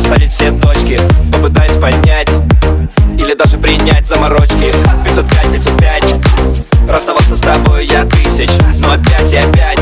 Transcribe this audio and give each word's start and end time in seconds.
расставить 0.00 0.32
все 0.32 0.50
точки 0.52 0.98
Попытаюсь 1.32 1.76
понять 1.76 2.28
Или 3.18 3.34
даже 3.34 3.58
принять 3.58 4.06
заморочки. 4.06 4.72
505, 5.04 5.52
505 5.52 6.14
Расставаться 6.88 7.36
с 7.36 7.40
тобой 7.40 7.86
я 7.86 8.04
тысяч 8.06 8.50
Но 8.80 8.92
опять 8.92 9.32
и 9.32 9.36
опять. 9.36 9.79